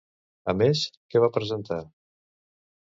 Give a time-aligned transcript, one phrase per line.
[0.53, 0.81] A més,
[1.13, 1.81] què va presentar?